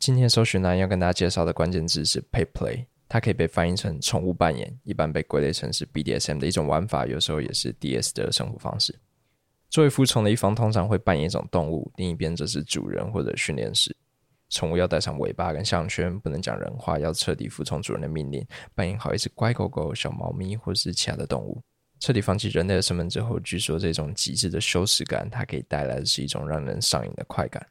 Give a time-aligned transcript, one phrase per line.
[0.00, 8.98] 今天搜寻栏要跟大家介绍的关键字是 “pay Play，它可以被翻译成宠物扮演，一般被归类成是 BDSM 的一种玩法，有时候也是 DS 的生活方式。
[9.68, 13.94] 作为服从的一方，通常会扮演一种动物，另一边则是主人或者训练师。
[14.48, 18.42] 宠物要戴上尾巴跟项圈，不能讲人话，要彻底服从主人的命令，
[18.74, 21.60] 扮演好一只乖狗狗、小猫咪或是其他的动物。
[21.98, 27.64] 彻底放弃人类的身份之后，据说这种极致的羞耻感，它可以带来的是一种让人上瘾的快感。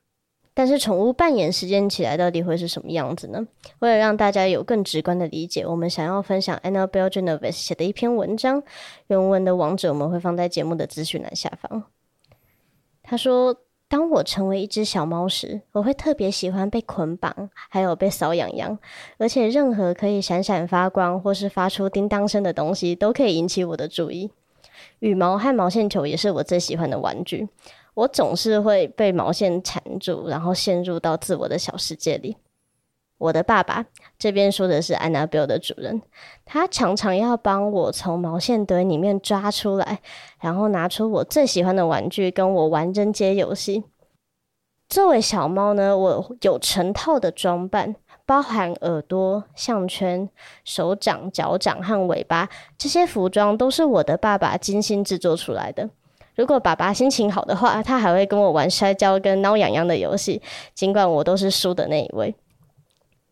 [0.59, 3.47] 但是宠物扮演实践起来到底会是什么样子呢？
[3.79, 8.61] 为了让大家有更直观的理解，我们想要分享 Annabelle Genovese 写的一篇文章，
[9.07, 11.83] 原文的网址我们会放在节目的资讯栏下方。
[13.01, 13.55] 他说
[13.87, 18.77] ：“当我成为一只小猫时，我会特别喜欢被捆绑，还有被搔痒痒，
[19.17, 24.29] 而且任何可以闪闪发光或是发出叮当声的东西都可以引起我的注意。
[24.99, 27.47] 羽毛和毛线球也是我最喜欢的玩具。”
[27.99, 32.37] 我总是会被毛线缠住，然后陷入到自我的小世界里。
[33.17, 33.85] 我的爸爸
[34.17, 36.01] 这边说的是 Annabelle 的主人，
[36.45, 39.99] 他常常要帮我从毛线堆里面抓出来，
[40.39, 43.83] 然后拿出我最喜欢的玩具跟我玩扔接游戏。
[44.87, 47.93] 作为小猫呢，我有成套的装扮，
[48.25, 50.29] 包含耳朵、项圈、
[50.63, 52.47] 手掌、脚掌和尾巴，
[52.77, 55.89] 这些服装都是我的爸爸精心制作出来的。
[56.39, 60.41] 如果爸爸心情好的话，他还会跟我玩摔跤跟挠痒痒的游戏，
[60.73, 62.33] 尽管我都是输的那一位。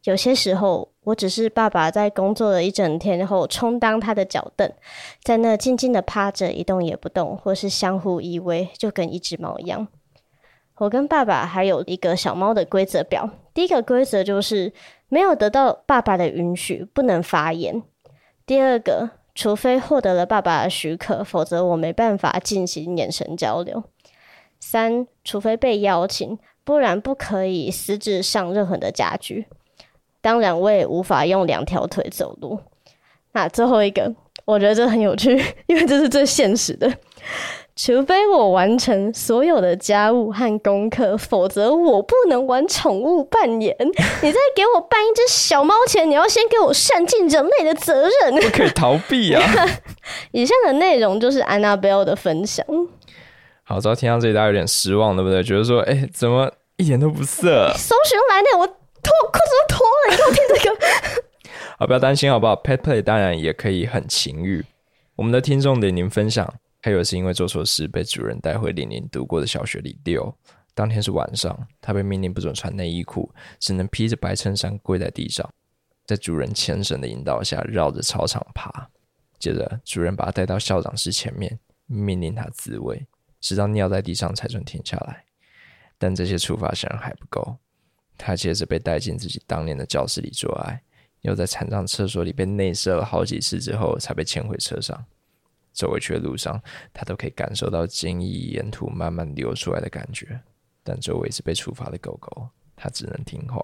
[0.03, 4.69] 有些时候，我只是爸爸在工作了一整天后充当他的脚凳，
[5.23, 9.88] 在那静静的趴着一动也不动，或是相互依偎，就跟一只猫一样。
[10.80, 14.73] 我跟爸爸还有一个小猫的规则表，第一个规则就是
[15.08, 17.81] 没有得到爸爸的允许不能发言。
[18.45, 19.11] 第二个。
[19.38, 23.84] 除非获得了爸爸的许可，否则我没办法进行眼神交流。
[24.60, 29.46] 三，除非被邀请，不然不可以私自上任何的家具。
[30.22, 32.60] 当然，我也无法用两条腿走路。
[33.34, 34.12] 那最后一个，
[34.44, 36.92] 我觉得这很有趣，因为这是最现实的。
[37.80, 43.78] 除非我完成所有的家务和功课，否则我不能玩宠物扮演。
[43.80, 48.36] 你在给我扮一只小猫前，你要先给我善尽人类的责任。
[48.42, 49.42] 不可以逃避啊！
[50.34, 52.66] 以上的内容就是 Annabelle 的分享。
[53.64, 55.44] 好，只要听到这里，大家有点失望，对不对？
[55.44, 57.72] 觉得说，哎、欸，怎么一点都不色？
[57.78, 60.78] 搜寻来的，我脱裤子都脱了，你给我听这个。
[61.78, 64.66] 好，不要担心，好不好？Pet Play 当然也可以很情欲。
[65.18, 66.52] 我们的听众给您分享。
[66.88, 70.34] 还有是因为做错事被主人带回玲玲读过的小学里丢。
[70.74, 75.53] 当天是晚上，他被命令不准穿内衣裤，只能披着白衬衫跪在地上，
[76.06, 78.90] 在主人牵绳的引导下绕着操场爬。
[79.38, 83.06] 接着，主人把他带到校长室前面，命令他自慰，
[83.42, 85.26] 直到尿在地上才准停下来。
[85.97, 87.58] 但这些处罚显然还不够，
[88.18, 90.81] 他接着被带进自己当年的教室里做爱，
[91.24, 95.06] 又在残障厕所里被内射了好几次之后，才被牵回车上。
[95.78, 96.60] 走回去的路上，
[96.92, 100.40] 他都可以感受到精液沿途慢慢流出来的感觉。
[100.84, 103.64] 但作为是被处罚的狗狗，它只能听话。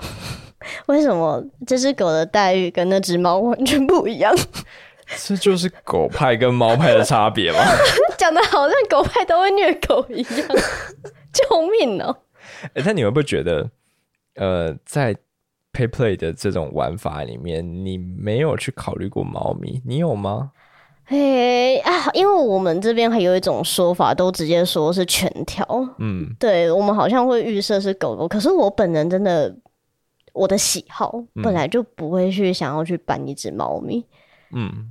[0.86, 4.34] 为什么这只狗的待遇跟那只猫完全不一样？
[5.18, 7.58] 这就是狗派跟猫派的差别吗？
[8.18, 10.48] 讲的好像狗派都会虐狗一样，
[11.32, 12.16] 救命哦！
[12.62, 13.70] 哎、欸，但你会不会觉得，
[14.36, 15.14] 呃，在
[15.72, 19.82] PayPlay 的这种玩法里面，你没有去考虑过猫咪？
[19.84, 20.52] 你有吗？
[21.12, 25.62] 嘿啊，因为我们这边还有一种说法，都直接说是全条。
[25.98, 29.54] 嗯，对，我们好像会预设是狗狗，可是我本人真的，
[30.32, 34.02] 我的喜好本来就不会去想要去扮一只猫咪。
[34.54, 34.90] 嗯，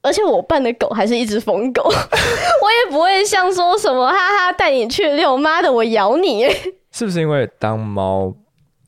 [0.00, 6.46] 而且我扮的狗还是一只疯狗， 我也不会像说什么哈哈带你去遛，妈的我咬你。
[6.90, 8.34] 是不是因为当猫，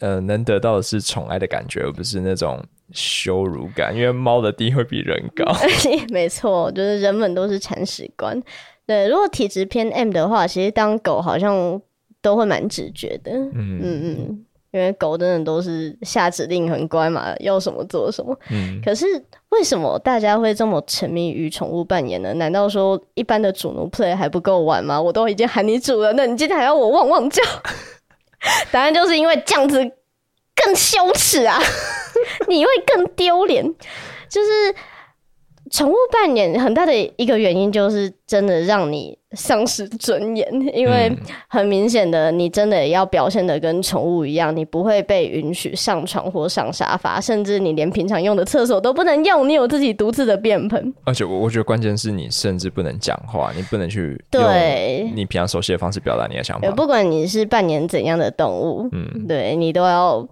[0.00, 2.58] 呃，能得到的是宠爱的感觉，而不是那种？
[2.92, 5.44] 羞辱感，因为猫的地会比人高。
[6.10, 8.40] 没错，就是人们都是铲屎官。
[8.86, 11.80] 对，如果体质偏 M 的话，其实当狗好像
[12.20, 13.32] 都会蛮直觉的。
[13.32, 18.38] 嗯嗯嗯，因为狗真的都是下指令很乖嘛，要什么做什么。
[18.50, 18.80] 嗯。
[18.84, 19.06] 可是
[19.48, 22.34] 为什么大家会这么沉迷于宠物扮演呢？
[22.34, 25.00] 难道说一般的主奴 play 还不够玩吗？
[25.00, 27.42] 我都已经喊你主人了，那你今天还要我汪汪叫？
[28.70, 29.78] 答案就是因为这样子
[30.54, 31.58] 更羞耻啊！
[32.48, 33.64] 你会更丢脸，
[34.28, 34.74] 就是
[35.70, 41.10] 宠物扮演很大的一个原因就是真的让你丧失尊严，因为
[41.48, 50.94] 很明显的，你真的要表现的跟宠物一样，你不会被允许上床或上沙发，甚至你连平常用的厕所都不能用，你有自己独自的便盆。
[51.04, 56.70] 而且我我觉得关键是你甚至不能讲话，你不能去对你平常熟悉的方式表达你的想法。
[56.72, 60.28] 不管你是扮演怎样的动物，嗯，对你都要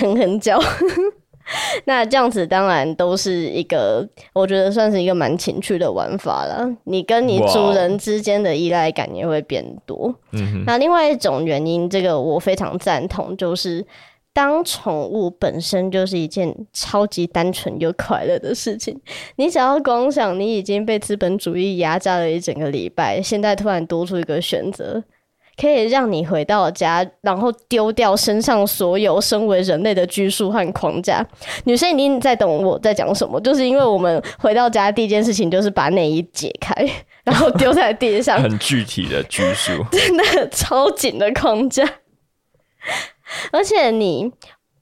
[0.02, 0.58] 哼哼叫。
[1.84, 6.64] 那这样子当然都是一个，我觉得算是一个蛮情趣的玩法了。
[6.84, 10.14] 你跟你主人之间的依赖感也会变多。
[10.30, 13.84] 嗯，那另外一种原因，这个我非常赞同，就是
[14.32, 19.00] 当宠物本身就是一件超级单纯又快乐的事情。
[19.34, 25.02] 你只要光想，你已经被资本主义压榨了一整个礼拜，现在突然多出一个选择。
[25.60, 31.24] 可以让你回到家，然后丢掉身上所有身为人类的拘束和框架。
[31.64, 36.72] 女生一定在懂我在讲什么，就是因为我们回到家第一件事情就是把内衣解开，
[37.24, 41.86] 然后丢在地上， 很具体的拘束， 真的超紧的框架。
[43.52, 44.32] 而且你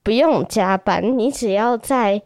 [0.04, 2.22] 不用加班，你只要在。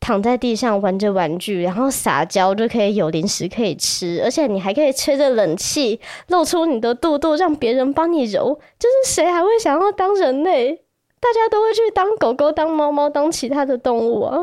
[0.00, 8.58] 躺在地上玩着玩具，然后撒娇就可以有零食可以吃，而且你还可以吹着冷气，露出你的肚肚，让别人帮你揉。
[8.78, 10.74] 就是谁还会想要当人类？
[11.20, 14.38] 大家都会去当狗狗、当猫猫、当其他的动物啊！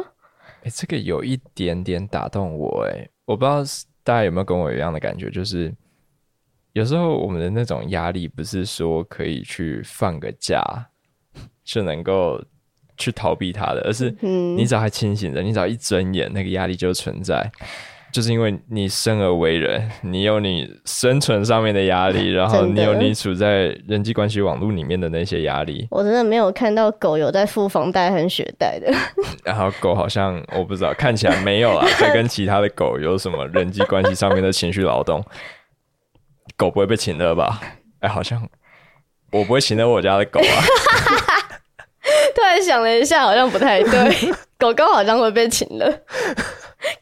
[0.64, 3.64] 哎、这个有一点点打动我哎、我不知道
[4.04, 5.74] 大家有没有跟我一样的感觉，就是
[6.74, 10.62] 有时候我们的那种压力，不是说可以去放个假
[11.64, 12.40] 就能够。
[12.98, 17.50] 去逃避他的，而是你只要还清醒着，你只要一睁眼，那个压力就存在，
[18.12, 25.86] 就是因为你生而为人，你有你生存上面的压力， 然后你有你处在人际关系网络里面的那些压力。
[25.92, 28.92] 我真的没有看到狗有在付房贷和血贷的，
[29.46, 35.24] 然后狗好像我不知道，看起来没有啊， 在跟其他的狗有什么人际关系上面的情绪劳动，
[36.56, 37.60] 狗不会被请了吧？
[38.00, 38.48] 哎、欸，好像
[39.32, 40.58] 我不会请了我家的狗啊。
[42.36, 44.32] 突然想了一下，好像不太对。
[44.58, 45.88] 狗狗好像会被请了，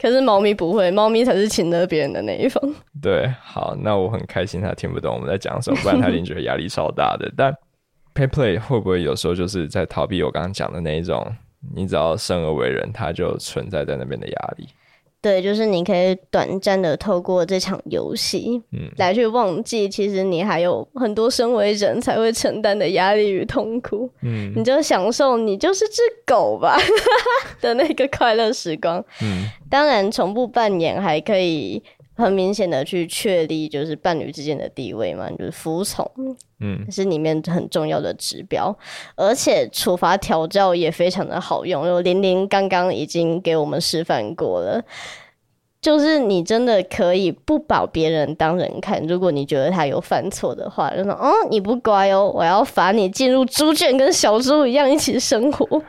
[0.01, 2.61] 可是猫咪不会，猫咪才是请了别人的那一方。
[3.01, 7.31] 对，好，那我很开心，他听不懂我们在讲什么，不然他一定觉得压力超大的。
[7.37, 7.53] 但
[8.13, 11.25] pay play 会不会有时候就是在逃避我刚刚讲的那一种？
[11.73, 14.67] 你只要生而为人，他就存在在那边的压力。
[15.25, 26.77] 对，就是你可以短暂的透过这场游戏，嗯，来去忘记，其实你还有很多身为人才会承担的压力与痛苦，嗯，你就享受你就是只狗吧
[27.59, 31.81] 的那个快乐时光，嗯，当然，重复扮演还可以
[32.15, 36.09] 很明显的去确立就是伴侣之间的地位嘛，就是服从，
[36.59, 38.75] 嗯，是里面很重要的指标，
[39.15, 44.83] 而且处罚调教也非常的好用，就玲玲刚刚已经给我们示范过了。
[45.81, 55.83] 就是你真的可以不把别人当人看，如果你觉得他有犯错的话，就说哦，你不乖哦，我要罚你进入猪圈，跟小猪一样一起生活。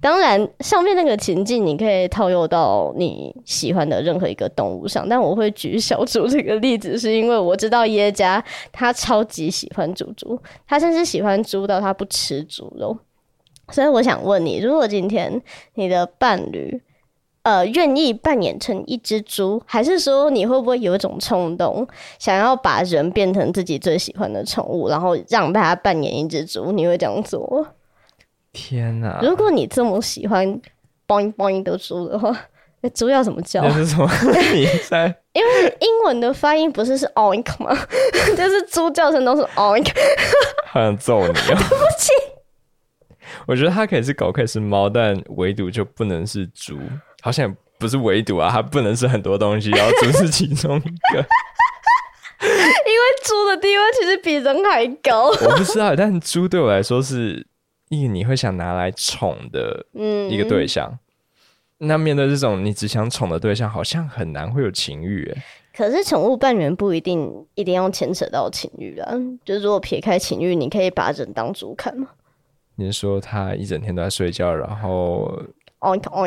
[0.00, 12.96] 当然，上面那个情境你可以套用到你喜欢的任何一个动物上，但我会举小猪这个例子，是因为我知道耶加他超级喜欢猪猪，他甚至喜欢猪到他不吃猪肉。
[13.70, 15.42] 所以我想问你，如果今天
[15.74, 16.80] 你的伴侣，
[17.42, 21.86] 呃，愿意扮演成一只猪，还是说你会不会有一种冲动，
[22.18, 26.70] 想要把人变成自己最喜欢的宠物，然后让他扮演一只猪？
[26.70, 27.66] 你会这样做？
[28.52, 29.20] 天哪！
[29.22, 30.46] 如果你这么喜欢
[31.06, 32.36] boing boing 的猪的话，
[32.80, 33.68] 那猪要怎么叫？
[33.72, 34.08] 是什么
[34.54, 35.14] 你在？
[35.32, 37.76] 因为英文的发音不是是 oink 吗？
[38.36, 39.88] 就是猪叫声都是 oink。
[40.66, 41.32] 好想揍你哦！
[41.46, 42.12] 对不起。
[43.46, 46.78] 我觉得它可以是狗，可以是猫，但唯独就不能是猪。
[47.20, 51.24] 好像不是唯独啊，它不能是很多东西，然后猪是其中一个。
[52.40, 55.28] 因为猪的地位其实比人还高。
[55.28, 57.46] 我不知道，但猪对我来说是
[57.88, 59.84] 一个你会想拿来宠的
[60.30, 60.90] 一个对象。
[61.80, 65.32] 嗯、那面对这种你只想宠的对象，好像很难会有情欲。
[65.74, 69.12] 可是宠物伴侣不一定一定要牵扯到情欲啊。
[69.44, 72.08] 就是如果撇开情欲，你可以把人当猪看吗？
[72.74, 75.32] 你是说他一整天都在睡觉，然后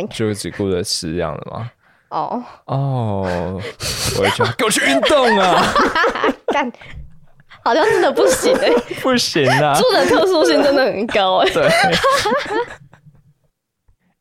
[0.10, 1.72] 就只顾着吃这样的吗？
[2.10, 3.62] 哦哦，
[4.20, 5.64] 我就给我去运动啊！
[6.52, 6.70] 干，
[7.64, 9.74] 好像真的不行哎、欸， 不行啊！
[9.76, 11.54] 猪的特殊性真的很高哎、欸。
[11.54, 11.68] 对。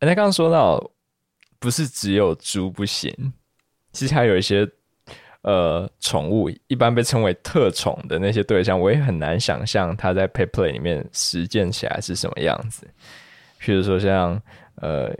[0.01, 0.83] 哎，他刚刚说到，
[1.59, 3.13] 不是只有猪不行，
[3.93, 4.69] 其实还有一些
[5.43, 12.87] 呃宠物，一般被称为特宠的那些对象，我也很难想象它在 Pet Play 里面实践起来是什么样子。
[13.61, 14.41] 譬如说像。
[14.77, 15.15] 呃，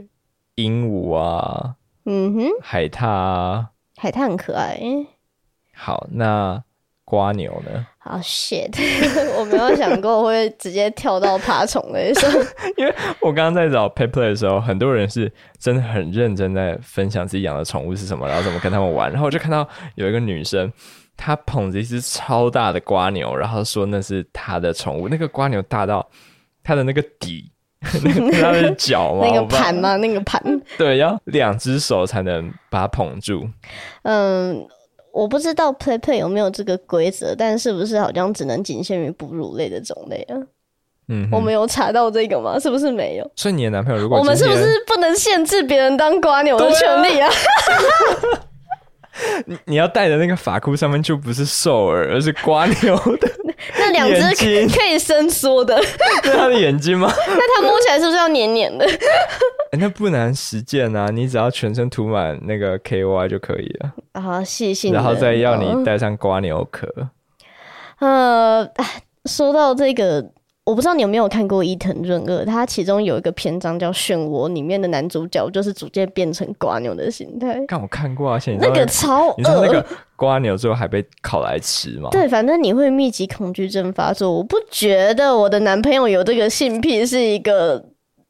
[0.55, 1.75] 鹦鹉啊，
[2.05, 4.79] 嗯哼，海獭啊，海獭很可爱。
[5.75, 6.63] 好，那
[7.05, 7.85] 瓜牛呢？
[8.03, 8.73] 好、oh, shit，
[9.37, 12.31] 我没有想过会直接跳到爬虫类上，
[12.75, 19.11] 因为我刚刚在找 Pet Play 的时候，很多人是真的很认真在分享自己养的宠物是什么，然后怎么跟他们玩。
[19.11, 20.73] 然后我就看到有一个女生，
[21.15, 25.07] 她捧着一只超大的瓜牛，然后说那是她的宠物。
[25.07, 26.09] 那个瓜牛大到
[26.63, 27.51] 它的那个底，
[28.03, 29.95] 那个它的脚嘛，那个盘吗？
[29.97, 30.41] 那个盘，
[30.75, 33.47] 对，要两只手才能把它捧住。
[34.01, 34.67] 嗯。
[35.11, 40.35] 我不知道 Play Play 有没有这个规则，但是不是好像只能仅限于哺乳类的种类啊？
[41.07, 42.57] 嗯，我们有查到这个吗？
[42.59, 43.31] 是不是没有？
[43.35, 47.29] 所以你的男朋友如果我们是不是不能限制别人当瓜牛的权利啊？
[49.45, 53.29] 你你要戴的那个法箍上面就不是兽耳，而是瓜牛的。
[53.91, 54.35] 那两只
[54.75, 55.81] 可以伸缩的，
[56.23, 57.11] 是他的眼睛吗？
[57.27, 58.85] 那他摸起来是不是要黏黏的？
[58.85, 61.09] 欸、 那不难实践啊！
[61.11, 63.93] 你只要全身涂满那个 KY 就可以了。
[64.13, 64.93] 啊，细心。
[64.93, 66.87] 然后再要你戴上瓜牛壳。
[67.99, 68.67] 呃，
[69.25, 70.31] 说到这个。
[70.71, 77.59] 我不知道你有没有看过伊藤润二，他其中有一个篇章叫《漩涡》，里面的男主角就是逐渐变成瓜牛的形态。
[77.67, 79.85] 看我看过啊，现在那个超恶，你知道那个
[80.15, 82.07] 瓜牛最后还被烤来吃吗？
[82.13, 84.31] 对，反正你会密集恐惧症发作。
[84.31, 87.83] 我不觉得我的男朋友有这个性癖是一个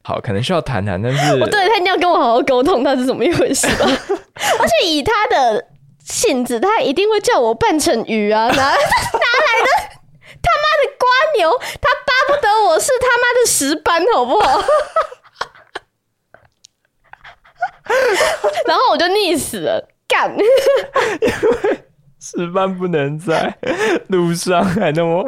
[0.03, 3.85] 好，可能需要谈谈，但是 对他一定要跟我好好沟通，他是怎么一回事吧？
[3.85, 5.63] 而且以他的
[6.03, 8.49] 性子，他一定会叫我扮成鱼啊，
[10.49, 11.05] 妈的瓜
[11.37, 14.61] 牛，他巴不得我是他妈的石斑，好不好？
[18.67, 20.31] 然后我就溺死了，干！
[20.31, 20.45] 因为
[22.19, 23.53] 石斑不能在
[24.07, 25.23] 路上还那么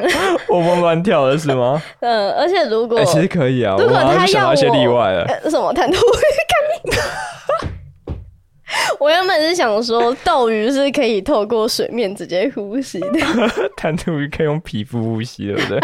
[0.48, 1.82] 活蹦乱跳的是吗？
[2.00, 5.74] 嗯， 而且如果、欸、其实可以啊，如果他要我，一些例外了，呃、什么？
[5.74, 6.22] 贪图干
[6.84, 6.92] 你！
[9.00, 13.20] 我原本是想说，斗鱼是可以透过水面直接呼吸的，
[13.76, 15.80] 弹涂鱼可以用皮肤呼吸，对不对？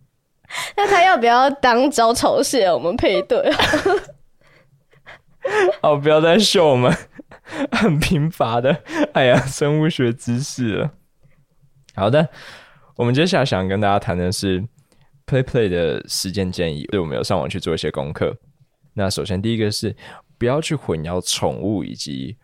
[0.76, 2.72] 那他要不要当招潮蟹？
[2.72, 3.50] 我们配对。
[5.82, 6.92] 好， 不要再秀我们
[7.72, 10.90] 很贫乏的哎呀生物学知识了。
[11.94, 12.28] 好的，
[12.96, 14.60] 我们接下来想跟大家谈的是
[15.26, 18.36] Play Play 的实践建议，对，我们有上网去做一些功课。
[18.94, 19.94] 那首先第一个是。
[20.38, 22.36] 不要去混淆宠物以及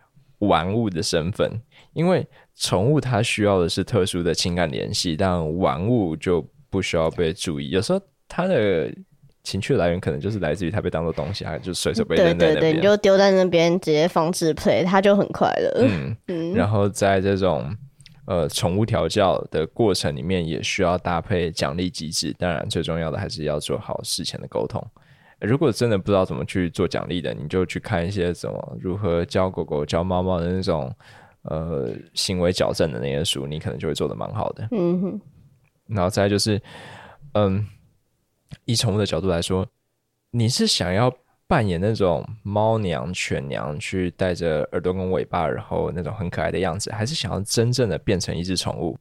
[0.47, 1.51] 玩物的身份，
[1.93, 7.69] 因为宠物它需要的是特殊的情感联系，但玩物就不需要被注意。
[7.69, 8.93] 有时候它的
[9.43, 12.53] 情绪来源可能就是来自于它被当做东西，它就随手被扔在那边。
[12.53, 15.85] 对对对，你就丢在那边直接放置 play，它就很快乐。
[15.87, 16.53] 嗯嗯。
[16.53, 17.75] 然后在这种
[18.25, 22.33] 呃宠物调教的过程里面，也需要搭配奖励机制。
[22.39, 24.81] 当然，最重要的还是要做好事前的沟通。
[25.43, 30.89] 如果真的不知道怎么去做奖励的，你就去看一些什么如何教狗狗、教猫猫的那种
[31.43, 34.67] 呃行为矫正的那些书，你可能就会做的蛮好的。
[34.71, 35.21] 嗯哼。
[35.87, 36.61] 然后再就是，
[37.33, 37.67] 嗯，
[38.63, 39.67] 以宠物的角度来说，
[40.31, 41.13] 你是想要
[41.45, 48.97] 扮演那种猫娘、犬娘，去带着耳朵跟尾巴，然后那种很可爱的样子，还是想要真正的变成一只宠物？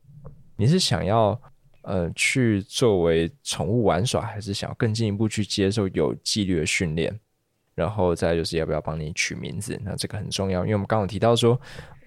[0.57, 1.41] 你是想要？
[1.83, 7.19] 呃，去作为宠物玩耍，还是想要更进一步去接受有纪律的训练？
[7.75, 9.81] 然后再就是要不要帮你取名字？
[9.83, 11.59] 那这个很重要，因为我们刚刚提到说，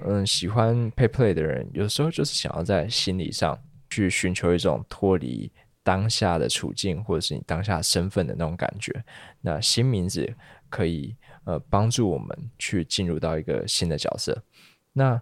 [0.05, 5.51] 嗯，喜欢 pay play 的人，有时候就是想要在心理上去寻求一种脱离
[5.83, 8.93] 当下的处境，或者是你当下身份的那种感觉。
[9.41, 10.31] 那新名字
[10.69, 11.15] 可以
[11.45, 12.29] 呃帮助我们
[12.59, 14.41] 去进入到一个新的角色。
[14.93, 15.21] 那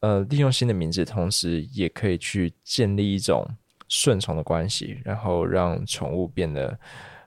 [0.00, 3.44] 呃，利用新的名字，同时也可以去建立一种。
[3.88, 6.78] 顺从的关系，然后让宠物变得，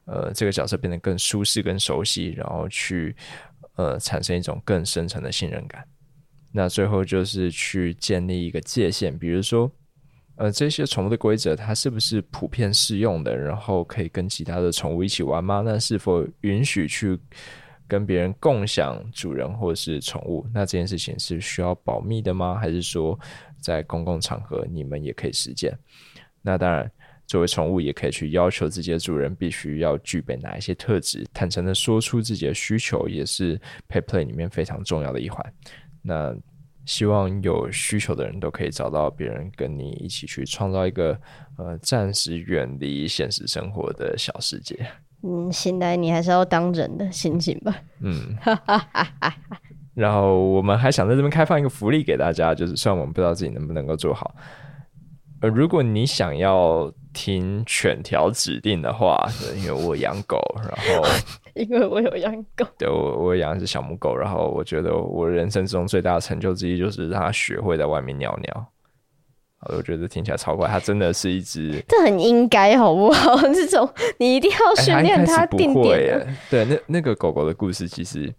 [0.05, 3.15] 呃，这个角色变得更舒适、更熟悉，然后去，
[3.75, 5.87] 呃，产生一种更深层的信任感。
[6.51, 9.71] 那最后就是去建立一个界限，比如说，
[10.37, 13.35] 呃，这些宠物的规则它是不是普遍适用的？
[13.35, 15.61] 然后可以跟其他的宠物一起玩吗？
[15.63, 17.19] 那是否允许去
[17.87, 20.47] 跟别人共享主人或是宠物？
[20.53, 22.57] 那这件事情是需要保密的吗？
[22.59, 23.19] 还是说
[23.61, 25.77] 在公共场合你们也可以实践？
[26.47, 26.89] 那当然，
[27.25, 35.45] 作为宠物也可以去要求自己的主人必须要具备哪一些特质，坦诚的说出自己的需求，也是 Pet Play 里面非常重要的一环。
[36.01, 36.33] 那
[36.85, 41.19] 希望有需求的人都可以找到别人跟你一起去创造一个
[41.57, 44.87] 呃暂时远离现实生活的小世界。
[45.23, 47.75] 嗯，现在你还是要当人的心情吧。
[47.99, 48.37] 嗯，
[49.93, 54.33] 然后我们还想在这边开放一个福利给大家，就是虽然我们不知道自己能不能够做好。
[55.41, 59.23] 呃，如果你想要听犬条指定的话，
[59.57, 61.07] 因为我养狗，然后
[61.55, 62.65] 因为我有养狗。
[62.77, 68.65] 对，我我养一只小母狗，然后我觉得我人生中最大的成就之一就是让它学会在外面尿尿。
[69.75, 73.35] 我觉得听起来超怪，它真的是一只，这很应该好不好？
[73.53, 73.89] 这种
[74.19, 76.37] 你一定要训练它定点、欸。
[76.49, 78.31] 对，那那个狗狗的故事其实，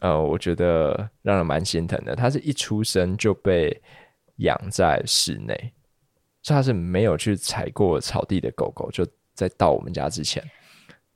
[0.00, 2.16] 呃，我觉得让人蛮心疼的。
[2.16, 3.80] 它是一出生就被
[4.36, 5.72] 养在室内，
[6.46, 8.88] 所以它是没有去踩过草地的狗狗。
[8.92, 10.40] 就在到我们家之前，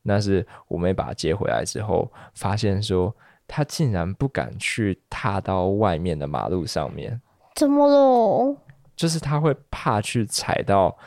[0.03, 3.15] 那是我们把它接回来之后，发现说
[3.47, 7.23] 它竟然不敢去踏到外面的马路上面，
[7.55, 8.57] 怎么了？
[8.97, 10.99] 就是它会怕去踩到，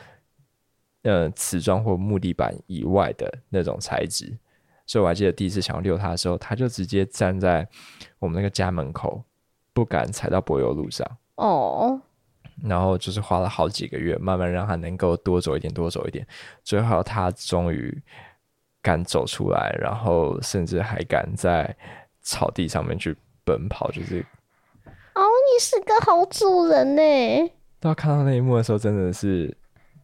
[1.02, 4.38] 呃，瓷砖或木地板以外的那种材质，
[4.86, 7.68] 所以我还记得第一次想要遛它的时候，它就直接站在
[8.18, 9.22] 我们那个家门口，
[9.74, 11.06] 不敢踩到柏油路上。
[11.36, 12.00] 哦，
[12.62, 16.26] 然后就是花了好几个月，慢慢让他能够多走一点，多走一点，
[16.62, 18.02] 最后他终于
[18.82, 21.74] 敢走出来，然后甚至还敢在
[22.22, 24.24] 草地上面去奔跑，就是，
[25.14, 27.52] 哦，你是个好主人呢。
[27.80, 29.46] 到看到那一幕的时候，真的是，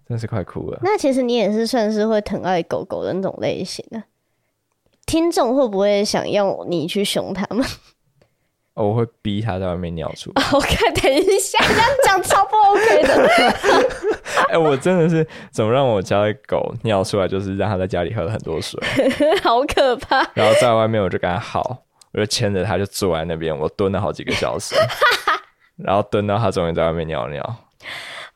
[0.07, 0.79] 真的是快哭了。
[0.83, 4.03] 那其实你也是算是会疼爱狗狗的那种类型的。
[5.07, 7.67] 听众会不会想要你去凶他们？
[8.81, 10.33] 哦，我会逼他在外面尿出。
[10.57, 13.29] OK，等一下，这样讲超不 OK 的。
[14.49, 18.81] 哎、欸，我真的是怎么让我家的狗尿出来，就是让它在家里喝了很多水，
[19.45, 20.27] 好可怕。
[20.33, 21.77] 然后在外面我就跟他好，
[22.15, 24.75] 我就牵着他就坐在那边，我蹲了好几个小时，
[25.77, 27.57] 然后蹲到他终于在外面尿尿。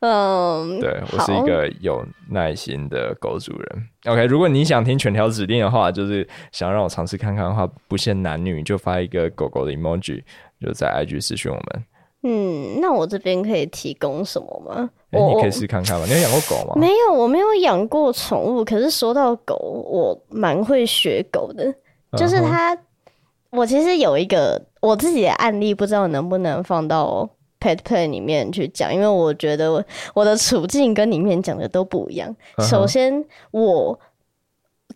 [0.07, 3.89] 嗯，对，我是一个有耐心的狗主人。
[4.05, 10.23] OK，如果你想听全条指令的话，就是想让我尝试看看的话，不限男女，就发一个狗狗的 emoji，
[10.61, 11.85] 就在 IG 私讯我们。
[12.25, 14.91] 嗯，那我这边可以提供什么吗？
[15.11, 16.05] 哎、欸，你可以试看看吗？
[16.07, 16.75] 你有养过狗吗？
[16.77, 18.63] 没有，我没有养过宠物。
[18.63, 21.75] 可是说到狗，我蛮会学狗的。
[22.19, 22.79] 就是它，uh.
[23.53, 27.27] 我其实有一个我自己的案例，不知道能不能放到。
[27.65, 32.29] Pet Play 里面去讲，因为我觉得我的处境跟里面讲的都不一样。
[32.59, 32.69] Uh -huh.
[32.69, 33.99] 首先，我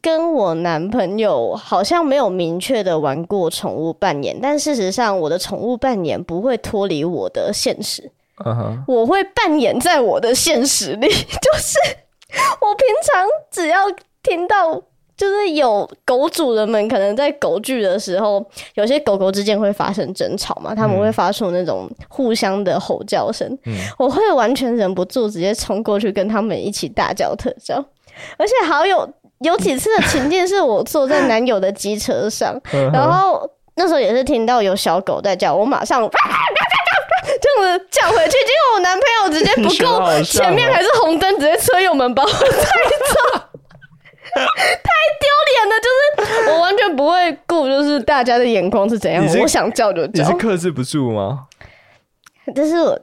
[0.03, 8.13] 跟我男朋友好像没有明确的玩过宠物扮演，但事实上，我的宠物扮演不会脱离我的现实。
[8.37, 8.85] Uh -huh.
[8.87, 11.79] 我会扮演在我的现实里， 就是
[12.61, 13.91] 我平常只要
[14.23, 14.83] 听到。
[15.19, 18.43] 就是有狗主人们可能在狗聚的时候，
[18.75, 23.47] 有些狗狗之间会发生争吵嘛，他们会发出那种互相的吼叫声。
[23.67, 27.85] 嗯，我会完全忍不住，直接冲过去跟他们一起大叫特叫。
[28.37, 29.09] 而且好有
[29.41, 32.57] 有几次的情境是我坐在男友的机车上，
[32.93, 36.01] 然后那时候也是听到有小狗在叫，我马上
[37.41, 43.48] 这样子叫回去，结果我男朋友直接不够 前面还是红灯，直接车油门把我带走。
[44.35, 45.75] 太丢脸了！
[45.83, 45.89] 就
[46.45, 50.23] 是我完全不会顾，就是大家的眼光是怎样，我想叫就叫。
[50.23, 51.47] 你是克制不住吗？
[52.55, 52.99] 但是我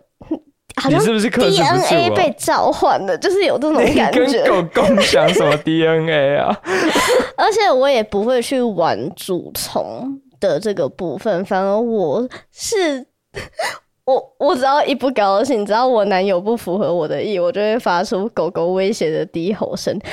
[0.75, 4.43] 好像是不是 DNA 被召唤的，就是有这种感觉。
[4.43, 6.59] 跟狗共享什么 DNA 啊？
[7.37, 13.05] 而且我也不会去玩主从的这个部分，反而我是。
[14.05, 19.99] 我我只要一不高兴，只要我男友不符合我的意，我就会发出狗狗威胁的低吼声。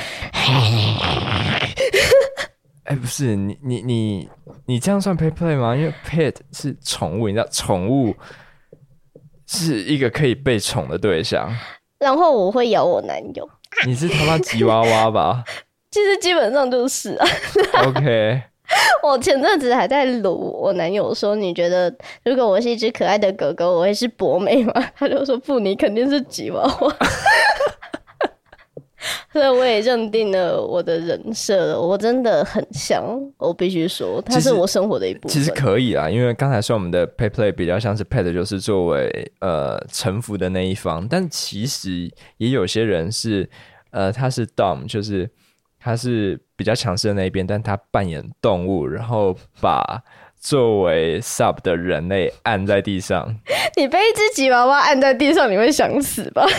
[2.85, 4.29] 哎、欸，不是你你你
[4.65, 5.75] 你这样算 pet play 吗？
[5.75, 8.13] 因为 pet 是宠物，你知道宠物
[9.47, 11.49] 是一个可以被宠的对象。
[11.99, 13.49] 然后我会咬我男友。
[13.85, 15.43] 你是他妈吉娃娃吧？
[15.91, 17.25] 其实基本上就是啊。
[17.85, 18.41] OK。
[19.03, 24.73] 我前阵子还在撸我男友说，你觉得如果我是一只可爱的狗狗，我会是博美吗？
[24.95, 26.95] 他就说不，你肯定是吉娃娃。
[29.33, 33.03] 所以我也认定了我的人设了，我真的很像，
[33.37, 35.31] 我必须说，它是我生活的一部分。
[35.31, 43.49] 其实可以啦，因为刚才说我们的 pet play 比较像是 pet，就是作为呃臣服的那一方，但其实也有些人是
[43.91, 45.29] 呃他是 dom，就是。
[45.83, 50.01] 他是比较强势的那一边，但他扮演动物，然后把
[50.39, 53.35] 作为 sub 的人类按在地上。
[53.75, 56.45] 你被一只吉娃娃按在地上，你会想死吧？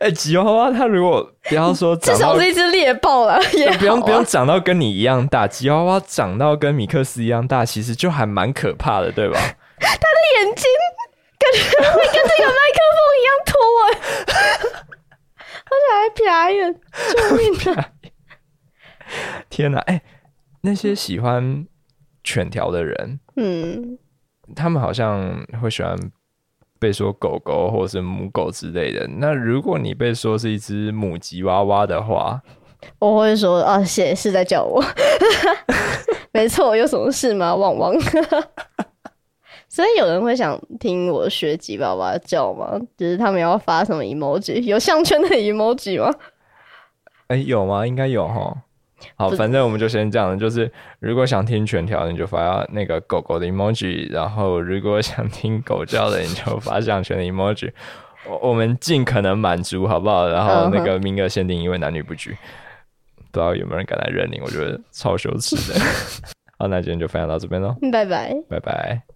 [0.00, 5.46] 哎、欸，吉娃娃它如果不要说， 至少是一只猎豹了，也、啊、不用不用长到跟你一样大。
[5.48, 9.38] 吉娃娃长到跟米克斯一样大，其实就还蛮可怕的，对吧？
[9.80, 9.98] 他的
[10.36, 10.64] 眼睛
[11.38, 11.58] 感觉
[11.90, 13.50] 会跟这个麦克风一样凸
[13.82, 13.86] 哎，
[15.70, 15.72] 而
[16.14, 16.74] 且还瞟眼，
[17.12, 17.40] 救命
[17.74, 17.90] 啊！
[19.50, 20.02] 天哪，哎、欸，
[20.62, 21.66] 那些喜欢
[22.24, 23.98] 犬条的人，嗯，
[24.54, 25.96] 他们好像会喜欢
[26.78, 29.06] 被说狗狗或者是母狗之类的。
[29.06, 32.40] 那如果你被说是一只母吉娃娃的话，
[32.98, 34.82] 我会说啊，谢是在叫我，
[36.32, 37.54] 没错，有什么事吗？
[37.54, 37.94] 旺旺。
[39.68, 42.78] 所以有人会想听我学吉娃娃叫吗？
[42.96, 44.60] 就是他们要发什么 emoji？
[44.60, 46.12] 有项圈的 emoji 吗？
[47.28, 47.86] 哎、欸，有吗？
[47.86, 48.64] 应该有哈。
[49.16, 50.38] 好，反正我们就先这样。
[50.38, 57.70] 就是如果想听全条，你就发那个狗狗的 emoji；然后如果想听狗叫的，你就发项圈的 emoji。
[58.26, 60.28] 我我们尽可能满足，好不好？
[60.28, 62.36] 然后那个名额限定，因为男女不拘。
[63.32, 64.40] 不知道有没有人敢来认领？
[64.44, 65.80] 我觉得超羞耻的。
[66.58, 67.74] 好，那今天就分享到这边喽。
[67.90, 69.11] 拜拜，拜拜。